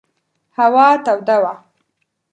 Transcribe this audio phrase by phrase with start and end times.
[0.57, 1.53] هوا توده وه.